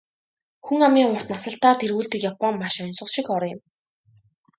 Хүн 0.65 0.81
амын 0.87 1.11
урт 1.13 1.27
наслалтаар 1.31 1.77
тэргүүлдэг 1.79 2.21
Япон 2.31 2.53
маш 2.61 2.75
оньсого 2.85 3.09
шиг 3.15 3.27
орон. 3.35 3.57